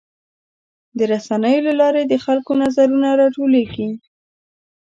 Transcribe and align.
د 0.97 0.99
رسنیو 1.11 1.65
له 1.67 1.73
لارې 1.81 2.01
د 2.07 2.13
خلکو 2.25 2.51
نظرونه 2.63 3.09
راټولیږي. 3.21 3.89